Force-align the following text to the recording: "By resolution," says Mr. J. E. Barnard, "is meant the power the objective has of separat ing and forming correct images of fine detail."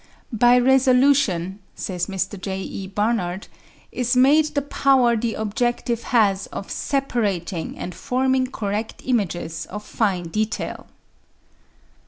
"By 0.33 0.57
resolution," 0.57 1.59
says 1.75 2.07
Mr. 2.07 2.41
J. 2.41 2.59
E. 2.59 2.87
Barnard, 2.87 3.47
"is 3.91 4.17
meant 4.17 4.55
the 4.55 4.63
power 4.63 5.15
the 5.15 5.35
objective 5.35 6.01
has 6.09 6.47
of 6.47 6.69
separat 6.69 7.53
ing 7.53 7.77
and 7.77 7.93
forming 7.93 8.47
correct 8.47 9.03
images 9.05 9.67
of 9.67 9.83
fine 9.85 10.29
detail." 10.29 10.87